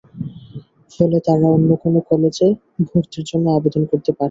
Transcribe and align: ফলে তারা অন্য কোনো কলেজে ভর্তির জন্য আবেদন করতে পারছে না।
ফলে 0.91 1.17
তারা 1.27 1.47
অন্য 1.55 1.69
কোনো 1.83 1.99
কলেজে 2.09 2.47
ভর্তির 2.87 3.25
জন্য 3.29 3.45
আবেদন 3.51 3.83
করতে 3.91 4.11
পারছে 4.11 4.11
না। 4.11 4.19